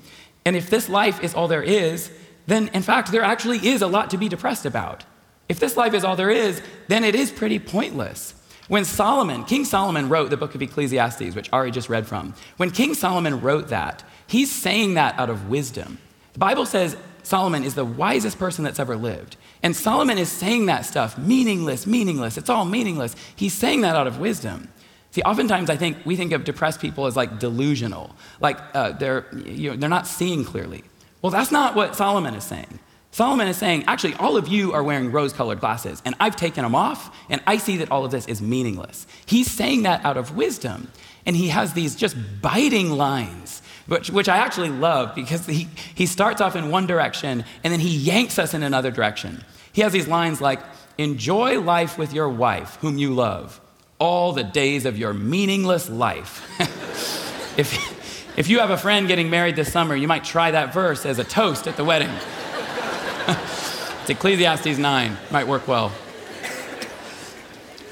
And 0.46 0.56
if 0.56 0.70
this 0.70 0.90
life 0.90 1.24
is 1.24 1.36
all 1.36 1.48
there 1.48 1.62
is, 1.62 2.12
then 2.48 2.70
in 2.70 2.82
fact, 2.82 3.12
there 3.12 3.22
actually 3.22 3.68
is 3.68 3.82
a 3.82 3.88
lot 3.88 4.10
to 4.10 4.18
be 4.18 4.28
depressed 4.28 4.66
about. 4.66 5.04
If 5.48 5.60
this 5.60 5.78
life 5.78 5.94
is 5.94 6.04
all 6.04 6.16
there 6.16 6.32
is, 6.32 6.62
then 6.88 7.04
it 7.04 7.14
is 7.14 7.32
pretty 7.32 7.60
pointless. 7.60 8.34
When 8.68 8.86
Solomon, 8.86 9.46
King 9.46 9.66
Solomon 9.66 10.10
wrote 10.10 10.30
the 10.30 10.38
book 10.38 10.54
of 10.54 10.62
Ecclesiastes, 10.62 11.36
which 11.36 11.50
Ari 11.52 11.72
just 11.72 11.90
read 11.90 12.08
from, 12.08 12.36
when 12.58 12.70
King 12.70 12.94
Solomon 12.94 13.42
wrote 13.42 13.70
that, 13.70 14.04
he's 14.28 14.52
saying 14.52 14.94
that 14.94 15.18
out 15.20 15.30
of 15.30 15.50
wisdom. 15.50 15.98
The 16.34 16.40
Bible 16.40 16.68
says 16.68 16.96
Solomon 17.24 17.64
is 17.64 17.76
the 17.76 17.86
wisest 17.86 18.40
person 18.40 18.64
that's 18.64 18.80
ever 18.80 18.96
lived. 18.96 19.38
And 19.62 19.76
Solomon 19.76 20.18
is 20.18 20.30
saying 20.30 20.68
that 20.68 20.86
stuff 20.86 21.18
meaningless, 21.18 21.86
meaningless. 21.86 22.38
It's 22.38 22.50
all 22.50 22.66
meaningless. 22.66 23.16
He's 23.36 23.54
saying 23.54 23.82
that 23.82 23.96
out 23.96 24.08
of 24.08 24.20
wisdom. 24.20 24.70
See, 25.12 25.22
oftentimes 25.24 25.70
I 25.70 25.76
think 25.76 25.98
we 26.06 26.16
think 26.16 26.32
of 26.32 26.44
depressed 26.44 26.80
people 26.80 27.06
as 27.06 27.16
like 27.16 27.40
delusional, 27.40 28.16
like 28.40 28.60
uh, 28.74 28.92
they're, 28.92 29.26
you 29.46 29.72
know, 29.72 29.76
they're 29.76 29.90
not 29.90 30.08
seeing 30.08 30.46
clearly. 30.46 30.84
Well, 31.22 31.32
that's 31.32 31.52
not 31.52 31.76
what 31.76 31.96
Solomon 31.96 32.36
is 32.36 32.44
saying. 32.44 32.80
Solomon 33.12 33.48
is 33.48 33.58
saying, 33.58 33.86
actually, 33.88 34.14
all 34.16 34.38
of 34.38 34.48
you 34.48 34.72
are 34.72 34.84
wearing 34.84 35.12
rose 35.12 35.34
colored 35.34 35.60
glasses, 35.60 36.02
and 36.06 36.14
I've 36.20 36.36
taken 36.36 36.64
them 36.64 36.76
off, 36.76 37.16
and 37.28 37.42
I 37.48 37.58
see 37.58 37.78
that 37.78 37.90
all 37.90 38.06
of 38.06 38.12
this 38.12 38.28
is 38.28 38.40
meaningless. 38.40 39.08
He's 39.26 39.50
saying 39.50 39.82
that 39.84 40.06
out 40.06 40.16
of 40.16 40.36
wisdom, 40.36 40.92
and 41.26 41.36
he 41.36 41.48
has 41.48 41.74
these 41.74 41.96
just 41.96 42.16
biting 42.42 42.92
lines 42.92 43.59
which, 43.90 44.10
which 44.12 44.30
I 44.30 44.38
actually 44.38 44.70
love 44.70 45.16
because 45.16 45.46
he, 45.46 45.68
he 45.96 46.06
starts 46.06 46.42
off 46.42 46.56
in 46.56 46.70
one 46.70 46.86
direction 46.86 47.44
and 47.64 47.74
then 47.74 47.80
he 47.80 47.90
yanks 47.90 48.40
us 48.40 48.54
in 48.54 48.64
another 48.64 48.92
direction. 48.92 49.44
He 49.74 49.82
has 49.82 49.92
these 49.92 50.08
lines 50.08 50.40
like, 50.40 50.60
Enjoy 50.98 51.62
life 51.62 51.98
with 51.98 52.14
your 52.14 52.28
wife, 52.28 52.78
whom 52.82 52.98
you 52.98 53.14
love, 53.14 53.62
all 54.00 54.34
the 54.34 54.44
days 54.44 54.86
of 54.86 54.98
your 54.98 55.14
meaningless 55.14 55.90
life. 55.90 56.46
if, 57.58 58.38
if 58.38 58.50
you 58.50 58.60
have 58.60 58.70
a 58.70 58.78
friend 58.78 59.08
getting 59.08 59.30
married 59.30 59.56
this 59.56 59.72
summer, 59.72 59.96
you 59.96 60.10
might 60.10 60.26
try 60.26 60.52
that 60.52 60.74
verse 60.74 61.06
as 61.06 61.18
a 61.18 61.24
toast 61.24 61.68
at 61.68 61.78
the 61.78 61.86
wedding. 61.86 62.10
it's 63.28 64.10
Ecclesiastes 64.10 64.78
9, 64.78 65.18
might 65.32 65.48
work 65.48 65.70
well. 65.70 65.94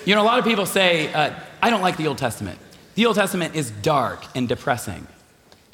You 0.04 0.14
know, 0.16 0.22
a 0.22 0.26
lot 0.26 0.40
of 0.40 0.44
people 0.44 0.66
say, 0.66 1.12
uh, 1.14 1.34
I 1.62 1.70
don't 1.70 1.82
like 1.82 1.96
the 1.96 2.08
Old 2.08 2.18
Testament. 2.18 2.60
The 2.96 3.06
Old 3.06 3.16
Testament 3.16 3.56
is 3.56 3.72
dark 3.72 4.26
and 4.36 4.50
depressing. 4.50 5.08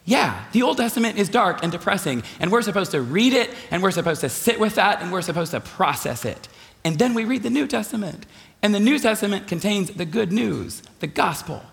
Yeah, 0.05 0.43
the 0.51 0.63
Old 0.63 0.77
Testament 0.77 1.17
is 1.17 1.29
dark 1.29 1.63
and 1.63 1.71
depressing, 1.71 2.23
and 2.39 2.51
we're 2.51 2.61
supposed 2.61 2.91
to 2.91 3.01
read 3.01 3.33
it, 3.33 3.49
and 3.71 3.81
we're 3.81 3.91
supposed 3.91 4.21
to 4.21 4.29
sit 4.29 4.59
with 4.59 4.75
that, 4.75 5.01
and 5.01 5.11
we're 5.11 5.21
supposed 5.21 5.51
to 5.51 5.61
process 5.61 6.25
it. 6.25 6.49
And 6.83 6.99
then 6.99 7.13
we 7.13 7.23
read 7.23 7.43
the 7.43 7.49
New 7.49 7.67
Testament, 7.67 8.25
and 8.61 8.75
the 8.75 8.79
New 8.79 8.99
Testament 8.99 9.47
contains 9.47 9.91
the 9.91 10.05
good 10.05 10.33
news, 10.33 10.83
the 10.99 11.07
gospel. 11.07 11.63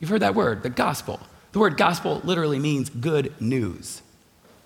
You've 0.00 0.10
heard 0.10 0.22
that 0.22 0.34
word, 0.34 0.64
the 0.64 0.70
gospel. 0.70 1.20
The 1.52 1.60
word 1.60 1.76
gospel 1.76 2.20
literally 2.24 2.58
means 2.58 2.90
good 2.90 3.32
news. 3.40 4.02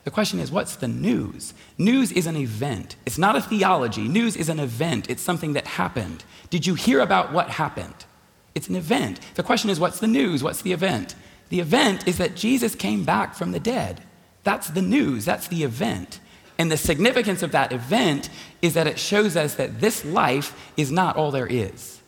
The 0.05 0.11
question 0.11 0.41
is, 0.41 0.51
what's 0.51 0.77
the 0.77 0.89
news? 0.89 1.53
News 1.77 2.13
is 2.13 2.27
an 2.27 2.37
event. 2.37 2.97
It's 3.05 3.19
not 3.19 3.37
a 3.37 3.43
theology. 3.43 4.09
News 4.09 4.37
is 4.37 4.49
an 4.49 4.59
event. 4.59 5.11
It's 5.11 5.21
something 5.21 5.53
that 5.53 5.67
happened. 5.67 6.25
Did 6.49 6.67
you 6.67 6.75
hear 6.75 7.01
about 7.01 7.35
what 7.35 7.51
happened? 7.51 8.07
It's 8.55 8.69
an 8.69 8.77
event. 8.77 9.21
The 9.35 9.43
question 9.43 9.69
is, 9.69 9.79
what's 9.79 10.01
the 10.01 10.07
news? 10.07 10.43
What's 10.43 10.63
the 10.63 10.73
event? 10.73 11.15
The 11.49 11.61
event 11.61 12.07
is 12.07 12.19
that 12.19 12.35
Jesus 12.37 12.75
came 12.75 13.05
back 13.05 13.35
from 13.35 13.53
the 13.53 13.61
dead. 13.61 14.03
That's 14.45 14.69
the 14.69 14.83
news, 14.83 15.25
that's 15.25 15.49
the 15.49 15.65
event. 15.65 16.21
And 16.59 16.73
the 16.73 16.77
significance 16.77 17.43
of 17.43 17.53
that 17.53 17.73
event 17.73 18.31
is 18.61 18.75
that 18.75 18.87
it 18.87 18.99
shows 18.99 19.37
us 19.37 19.55
that 19.55 19.81
this 19.81 20.05
life 20.05 20.73
is 20.77 20.91
not 20.91 21.17
all 21.17 21.31
there 21.31 21.47
is. 21.47 22.01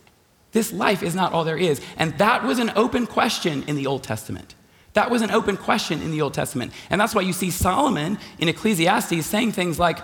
This 0.52 0.72
life 0.72 1.02
is 1.02 1.14
not 1.14 1.32
all 1.32 1.44
there 1.44 1.56
is. 1.56 1.80
And 1.96 2.18
that 2.18 2.42
was 2.42 2.58
an 2.58 2.72
open 2.74 3.06
question 3.06 3.62
in 3.68 3.76
the 3.76 3.86
Old 3.86 4.02
Testament. 4.02 4.54
That 4.94 5.10
was 5.10 5.22
an 5.22 5.30
open 5.30 5.56
question 5.56 6.02
in 6.02 6.10
the 6.10 6.20
Old 6.20 6.34
Testament. 6.34 6.72
And 6.90 7.00
that's 7.00 7.14
why 7.14 7.22
you 7.22 7.32
see 7.32 7.50
Solomon 7.50 8.18
in 8.40 8.48
Ecclesiastes 8.48 9.24
saying 9.24 9.52
things 9.52 9.78
like, 9.78 9.98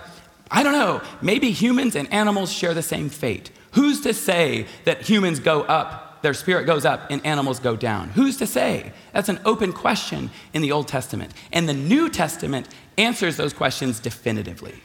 I 0.49 0.63
don't 0.63 0.71
know, 0.71 1.01
maybe 1.21 1.51
humans 1.51 1.95
and 1.97 2.11
animals 2.13 2.51
share 2.51 2.73
the 2.73 2.81
same 2.81 3.09
fate. 3.09 3.51
Who's 3.71 3.99
to 4.01 4.13
say 4.13 4.65
that 4.85 5.01
humans 5.01 5.41
go 5.41 5.63
up, 5.63 6.06
their 6.21 6.33
spirit 6.33 6.65
goes 6.65 6.85
up, 6.85 7.09
and 7.09 7.25
animals 7.25 7.59
go 7.59 7.75
down? 7.75 8.09
Who's 8.09 8.37
to 8.37 8.47
say? 8.47 8.91
That's 9.13 9.29
an 9.29 9.39
open 9.45 9.73
question 9.73 10.29
in 10.53 10.61
the 10.61 10.71
Old 10.71 10.87
Testament. 10.87 11.33
And 11.51 11.67
the 11.67 11.73
New 11.73 12.09
Testament 12.09 12.67
answers 12.97 13.37
those 13.37 13.53
questions 13.53 13.99
definitively. 13.99 14.75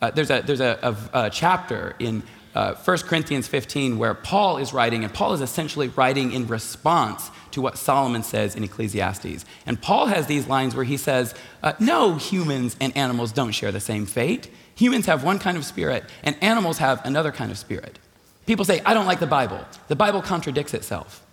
Uh, 0.00 0.10
there's 0.10 0.30
a, 0.30 0.42
there's 0.42 0.60
a, 0.60 0.78
a, 1.12 1.24
a 1.24 1.30
chapter 1.30 1.96
in 1.98 2.22
uh, 2.54 2.74
1 2.74 2.98
Corinthians 2.98 3.48
15 3.48 3.98
where 3.98 4.14
Paul 4.14 4.58
is 4.58 4.72
writing, 4.72 5.04
and 5.04 5.12
Paul 5.12 5.32
is 5.32 5.40
essentially 5.40 5.88
writing 5.88 6.32
in 6.32 6.46
response 6.46 7.30
to 7.50 7.60
what 7.60 7.78
Solomon 7.78 8.22
says 8.22 8.54
in 8.54 8.64
Ecclesiastes. 8.64 9.44
And 9.66 9.80
Paul 9.80 10.06
has 10.06 10.26
these 10.26 10.46
lines 10.46 10.74
where 10.74 10.84
he 10.84 10.96
says, 10.96 11.34
uh, 11.62 11.72
No, 11.80 12.16
humans 12.16 12.76
and 12.80 12.96
animals 12.96 13.32
don't 13.32 13.52
share 13.52 13.72
the 13.72 13.80
same 13.80 14.06
fate. 14.06 14.50
Humans 14.76 15.06
have 15.06 15.22
one 15.24 15.38
kind 15.38 15.56
of 15.56 15.64
spirit, 15.64 16.04
and 16.22 16.36
animals 16.42 16.78
have 16.78 17.04
another 17.04 17.32
kind 17.32 17.50
of 17.50 17.58
spirit. 17.58 17.98
People 18.46 18.64
say, 18.64 18.80
I 18.84 18.94
don't 18.94 19.06
like 19.06 19.20
the 19.20 19.26
Bible. 19.26 19.64
The 19.88 19.96
Bible 19.96 20.22
contradicts 20.22 20.74
itself. 20.74 21.24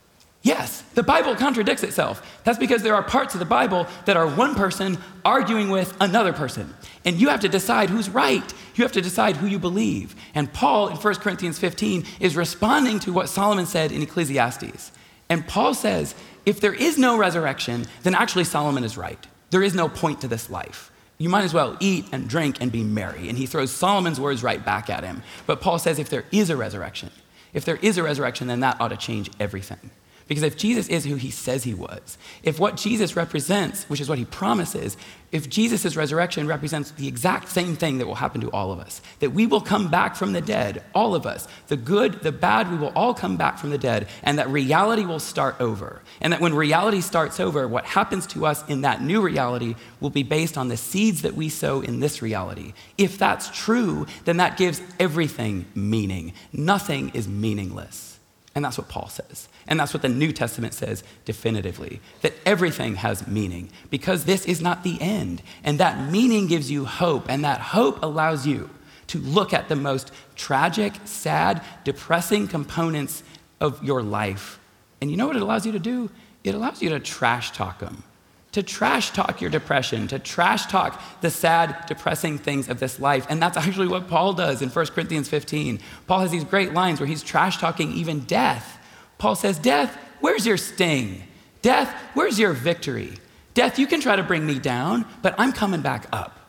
Yes, 0.43 0.81
the 0.95 1.03
Bible 1.03 1.35
contradicts 1.35 1.83
itself. 1.83 2.41
That's 2.43 2.57
because 2.57 2.81
there 2.81 2.95
are 2.95 3.03
parts 3.03 3.35
of 3.35 3.39
the 3.39 3.45
Bible 3.45 3.85
that 4.05 4.17
are 4.17 4.27
one 4.27 4.55
person 4.55 4.97
arguing 5.23 5.69
with 5.69 5.95
another 6.01 6.33
person. 6.33 6.73
And 7.05 7.21
you 7.21 7.29
have 7.29 7.41
to 7.41 7.49
decide 7.49 7.91
who's 7.91 8.09
right. 8.09 8.53
You 8.75 8.83
have 8.83 8.91
to 8.93 9.01
decide 9.01 9.37
who 9.37 9.45
you 9.45 9.59
believe. 9.59 10.15
And 10.33 10.51
Paul 10.51 10.87
in 10.87 10.95
1 10.95 11.15
Corinthians 11.15 11.59
15 11.59 12.05
is 12.19 12.35
responding 12.35 12.99
to 13.01 13.13
what 13.13 13.29
Solomon 13.29 13.67
said 13.67 13.91
in 13.91 14.01
Ecclesiastes. 14.01 14.91
And 15.29 15.47
Paul 15.47 15.75
says, 15.75 16.15
if 16.45 16.59
there 16.59 16.73
is 16.73 16.97
no 16.97 17.17
resurrection, 17.17 17.85
then 18.01 18.15
actually 18.15 18.45
Solomon 18.45 18.83
is 18.83 18.97
right. 18.97 19.27
There 19.51 19.61
is 19.61 19.75
no 19.75 19.89
point 19.89 20.21
to 20.21 20.27
this 20.27 20.49
life. 20.49 20.90
You 21.21 21.29
might 21.29 21.43
as 21.43 21.53
well 21.53 21.77
eat 21.79 22.05
and 22.11 22.27
drink 22.27 22.57
and 22.61 22.71
be 22.71 22.83
merry. 22.83 23.29
And 23.29 23.37
he 23.37 23.45
throws 23.45 23.69
Solomon's 23.69 24.19
words 24.19 24.41
right 24.41 24.65
back 24.65 24.89
at 24.89 25.03
him. 25.03 25.21
But 25.45 25.61
Paul 25.61 25.77
says, 25.77 25.99
if 25.99 26.09
there 26.09 26.25
is 26.31 26.49
a 26.49 26.57
resurrection, 26.57 27.11
if 27.53 27.63
there 27.63 27.75
is 27.75 27.99
a 27.99 28.03
resurrection, 28.03 28.47
then 28.47 28.61
that 28.61 28.81
ought 28.81 28.87
to 28.87 28.97
change 28.97 29.29
everything. 29.39 29.91
Because 30.27 30.43
if 30.43 30.57
Jesus 30.57 30.87
is 30.87 31.05
who 31.05 31.15
he 31.15 31.31
says 31.31 31.63
he 31.63 31.73
was, 31.73 32.17
if 32.43 32.59
what 32.59 32.77
Jesus 32.77 33.15
represents, 33.15 33.83
which 33.89 33.99
is 33.99 34.07
what 34.07 34.17
he 34.17 34.25
promises, 34.25 34.97
if 35.31 35.49
Jesus' 35.49 35.95
resurrection 35.95 36.45
represents 36.45 36.91
the 36.91 37.07
exact 37.07 37.49
same 37.49 37.75
thing 37.75 37.97
that 37.97 38.07
will 38.07 38.15
happen 38.15 38.41
to 38.41 38.51
all 38.51 38.71
of 38.71 38.79
us, 38.79 39.01
that 39.19 39.31
we 39.31 39.45
will 39.45 39.61
come 39.61 39.89
back 39.89 40.15
from 40.15 40.33
the 40.33 40.41
dead, 40.41 40.83
all 40.93 41.15
of 41.15 41.25
us, 41.25 41.47
the 41.67 41.77
good, 41.77 42.21
the 42.21 42.31
bad, 42.31 42.69
we 42.69 42.77
will 42.77 42.91
all 42.95 43.13
come 43.13 43.37
back 43.37 43.57
from 43.57 43.69
the 43.69 43.77
dead, 43.77 44.07
and 44.23 44.37
that 44.37 44.49
reality 44.49 45.05
will 45.05 45.19
start 45.19 45.55
over. 45.59 46.01
And 46.19 46.33
that 46.33 46.41
when 46.41 46.53
reality 46.53 46.99
starts 46.99 47.39
over, 47.39 47.67
what 47.67 47.85
happens 47.85 48.27
to 48.27 48.45
us 48.45 48.67
in 48.67 48.81
that 48.81 49.01
new 49.01 49.21
reality 49.21 49.75
will 50.01 50.09
be 50.09 50.23
based 50.23 50.57
on 50.57 50.67
the 50.67 50.77
seeds 50.77 51.21
that 51.21 51.35
we 51.35 51.47
sow 51.47 51.81
in 51.81 52.01
this 52.01 52.21
reality. 52.21 52.73
If 52.97 53.17
that's 53.17 53.49
true, 53.57 54.07
then 54.25 54.37
that 54.37 54.57
gives 54.57 54.81
everything 54.99 55.65
meaning. 55.75 56.33
Nothing 56.51 57.09
is 57.13 57.27
meaningless. 57.27 58.19
And 58.53 58.65
that's 58.65 58.77
what 58.77 58.89
Paul 58.89 59.07
says. 59.07 59.47
And 59.67 59.79
that's 59.79 59.93
what 59.93 60.01
the 60.01 60.09
New 60.09 60.33
Testament 60.33 60.73
says 60.73 61.03
definitively 61.23 62.01
that 62.21 62.33
everything 62.45 62.95
has 62.95 63.25
meaning 63.27 63.69
because 63.89 64.25
this 64.25 64.45
is 64.45 64.61
not 64.61 64.83
the 64.83 64.99
end. 64.99 65.41
And 65.63 65.79
that 65.79 66.11
meaning 66.11 66.47
gives 66.47 66.69
you 66.69 66.85
hope, 66.85 67.29
and 67.29 67.45
that 67.45 67.61
hope 67.61 68.03
allows 68.03 68.45
you 68.45 68.69
to 69.07 69.19
look 69.19 69.53
at 69.53 69.69
the 69.69 69.75
most 69.75 70.11
tragic, 70.35 70.93
sad, 71.05 71.61
depressing 71.83 72.47
components 72.47 73.23
of 73.59 73.81
your 73.83 74.01
life. 74.01 74.59
And 74.99 75.09
you 75.09 75.17
know 75.17 75.27
what 75.27 75.35
it 75.35 75.41
allows 75.41 75.65
you 75.65 75.71
to 75.71 75.79
do? 75.79 76.09
It 76.43 76.55
allows 76.55 76.81
you 76.81 76.89
to 76.89 76.99
trash 76.99 77.51
talk 77.51 77.79
them, 77.79 78.03
to 78.51 78.61
trash 78.61 79.11
talk 79.11 79.39
your 79.39 79.49
depression, 79.49 80.07
to 80.07 80.19
trash 80.19 80.65
talk 80.65 81.01
the 81.21 81.29
sad, 81.29 81.85
depressing 81.87 82.37
things 82.37 82.67
of 82.67 82.79
this 82.79 82.99
life. 82.99 83.25
And 83.29 83.41
that's 83.41 83.57
actually 83.57 83.87
what 83.87 84.07
Paul 84.07 84.33
does 84.33 84.61
in 84.61 84.69
1 84.69 84.85
Corinthians 84.87 85.29
15. 85.29 85.79
Paul 86.07 86.19
has 86.19 86.31
these 86.31 86.43
great 86.43 86.73
lines 86.73 86.99
where 86.99 87.07
he's 87.07 87.23
trash 87.23 87.57
talking 87.57 87.93
even 87.93 88.21
death 88.21 88.79
Paul 89.21 89.35
says, 89.35 89.59
Death, 89.59 89.95
where's 90.19 90.47
your 90.47 90.57
sting? 90.57 91.21
Death, 91.61 91.93
where's 92.15 92.39
your 92.39 92.53
victory? 92.53 93.13
Death, 93.53 93.77
you 93.77 93.85
can 93.85 94.01
try 94.01 94.15
to 94.15 94.23
bring 94.23 94.47
me 94.47 94.57
down, 94.57 95.05
but 95.21 95.35
I'm 95.37 95.53
coming 95.53 95.81
back 95.81 96.07
up. 96.11 96.39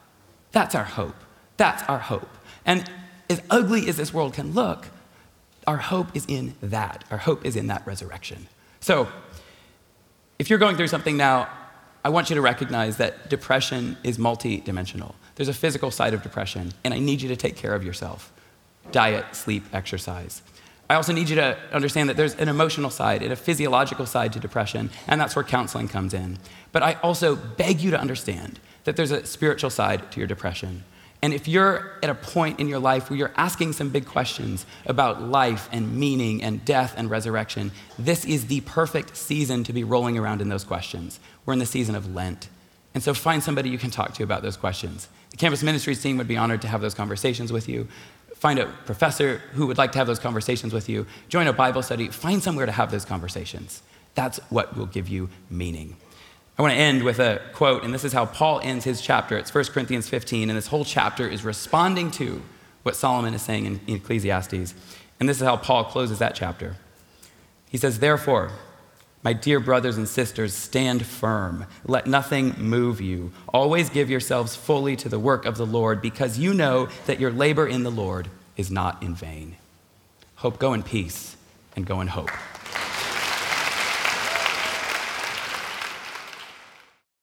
That's 0.53 0.75
our 0.75 0.85
hope. 0.85 1.15
That's 1.59 1.83
our 1.83 1.99
hope. 1.99 2.31
And 2.65 2.91
as 3.29 3.43
ugly 3.51 3.91
as 3.91 3.99
this 3.99 4.15
world 4.15 4.33
can 4.33 4.55
look, 4.55 4.89
our 5.67 5.77
hope 5.77 6.17
is 6.17 6.25
in 6.25 6.55
that. 6.63 7.05
Our 7.11 7.19
hope 7.19 7.45
is 7.45 7.57
in 7.57 7.67
that 7.67 7.87
resurrection. 7.87 8.49
So, 8.81 9.07
if 10.39 10.49
you're 10.49 10.59
going 10.59 10.77
through 10.77 10.89
something 10.89 11.19
now, 11.19 11.51
I 12.05 12.09
want 12.09 12.31
you 12.31 12.35
to 12.35 12.43
recognize 12.43 12.97
that 12.97 13.29
depression 13.29 13.97
is 14.03 14.19
multidimensional. 14.19 15.15
There's 15.37 15.49
a 15.49 15.55
physical 15.55 15.91
side 15.91 16.15
of 16.15 16.23
depression, 16.23 16.73
and 16.85 16.93
I 16.93 16.99
need 16.99 17.23
you 17.23 17.29
to 17.29 17.37
take 17.37 17.57
care 17.57 17.75
of 17.75 17.85
yourself 17.85 18.33
diet, 18.91 19.37
sleep, 19.37 19.65
exercise. 19.73 20.43
I 20.91 20.97
also 20.97 21.13
need 21.13 21.29
you 21.29 21.37
to 21.37 21.57
understand 21.73 22.09
that 22.09 22.17
there's 22.17 22.35
an 22.35 22.49
emotional 22.49 22.91
side 22.91 23.23
and 23.23 23.33
a 23.33 23.37
physiological 23.37 24.05
side 24.05 24.33
to 24.33 24.41
depression, 24.41 24.91
and 25.07 25.21
that's 25.21 25.37
where 25.37 25.45
counseling 25.45 25.89
comes 25.89 26.13
in. 26.13 26.39
But 26.73 26.83
I 26.83 26.95
also 26.95 27.37
beg 27.37 27.81
you 27.81 27.91
to 27.93 28.01
understand 28.01 28.59
that 28.85 28.97
there's 28.97 29.13
a 29.13 29.25
spiritual 29.25 29.71
side 29.71 30.11
to 30.13 30.19
your 30.19 30.27
depression. 30.27 30.83
And 31.23 31.33
if 31.33 31.47
you're 31.47 31.93
at 32.03 32.11
a 32.11 32.15
point 32.15 32.59
in 32.59 32.67
your 32.67 32.81
life 32.81 33.09
where 33.09 33.17
you're 33.17 33.33
asking 33.37 33.75
some 33.75 33.91
big 33.91 34.07
questions 34.07 34.67
about 34.87 35.23
life 35.23 35.69
and 35.71 35.97
meaning 35.97 36.43
and 36.43 36.65
death 36.65 36.95
and 36.97 37.09
resurrection, 37.09 37.71
this 37.99 38.25
is 38.25 38.47
the 38.47 38.61
perfect 38.63 39.17
season 39.17 39.63
to 39.65 39.73
be 39.73 39.85
rolling 39.85 40.19
around 40.19 40.41
in 40.41 40.49
those 40.49 40.65
questions. 40.65 41.21
We're 41.47 41.53
in 41.53 41.61
the 41.61 41.67
season 41.67 41.95
of 41.95 42.13
Lent. 42.13 42.49
And 42.93 43.03
so 43.03 43.15
find 43.15 43.43
somebody 43.43 43.71
you 43.71 43.79
can 43.79 43.91
talk 43.91 44.15
to 44.15 44.25
about 44.25 44.43
those 44.43 44.57
questions. 44.57 45.09
The 45.31 45.37
campus 45.37 45.63
ministries 45.63 46.03
team 46.03 46.19
would 46.19 46.29
be 46.29 46.37
honored 46.37 46.61
to 46.63 46.69
have 46.69 46.81
those 46.81 46.95
conversations 46.95 47.53
with 47.53 47.69
you 47.69 47.89
find 48.43 48.59
a 48.59 48.67
professor 48.87 49.41
who 49.53 49.69
would 49.69 49.79
like 49.79 49.93
to 49.93 49.99
have 49.99 50.09
those 50.09 50.19
conversations 50.19 50.73
with 50.73 50.89
you, 50.89 51.07
join 51.29 51.47
a 51.47 51.53
Bible 51.53 51.81
study, 51.81 52.09
find 52.09 52.43
somewhere 52.43 52.67
to 52.67 52.73
have 52.73 52.91
those 52.91 53.05
conversations. 53.05 53.85
That's 54.17 54.39
what 54.51 54.77
will 54.77 54.87
give 54.87 55.09
you 55.09 55.29
meaning. 55.49 55.95
I 56.59 56.63
want 56.63 56.75
to 56.75 56.79
end 56.79 57.03
with 57.03 57.19
a 57.19 57.41
quote, 57.55 57.83
and 57.83 57.95
this 57.95 58.05
is 58.05 58.13
how 58.13 58.27
Paul 58.27 58.61
ends 58.63 58.85
his 58.85 59.01
chapter. 59.01 59.39
It's 59.39 59.55
1 59.55 59.65
Corinthians 59.67 60.09
15, 60.09 60.51
and 60.51 60.57
this 60.57 60.67
whole 60.67 60.85
chapter 60.85 61.27
is 61.27 61.45
responding 61.45 62.11
to 62.13 62.43
what 62.83 62.95
Solomon 62.95 63.33
is 63.33 63.43
saying 63.43 63.81
in, 63.87 63.97
Ecclesiastes. 63.97 64.75
And 65.19 65.29
this 65.29 65.41
is 65.41 65.47
how 65.47 65.57
Paul 65.57 65.85
closes 65.85 66.19
that 66.19 66.35
chapter. 66.35 66.77
He 67.71 67.79
says, 67.79 68.01
Therefore, 68.01 68.51
my 69.23 69.33
dear 69.33 69.61
brothers 69.61 69.97
and 69.97 70.07
sisters, 70.07 70.53
stand 70.53 71.07
firm. 71.07 71.67
Let 71.87 72.07
nothing 72.07 72.55
move 72.59 73.01
you. 73.01 73.33
Always 73.49 73.89
give 73.89 74.11
yourselves 74.11 74.55
fully 74.55 74.97
to 74.97 75.09
the 75.09 75.19
work 75.19 75.47
of 75.47 75.57
the 75.57 75.67
Lord, 75.67 76.03
because 76.03 76.39
you 76.39 76.53
know 76.53 76.89
that 77.07 77.21
your 77.21 77.31
labor 77.31 77.67
in 77.67 77.83
the 77.83 77.91
Lord 77.91 78.29
is 78.57 78.71
not 78.71 79.03
in 79.03 79.15
vain. 79.15 79.57
Hope, 80.37 80.59
go 80.59 80.75
in 80.75 80.83
peace 80.83 81.37
and 81.77 81.87
go 81.87 82.01
in 82.01 82.09
hope. 82.09 82.31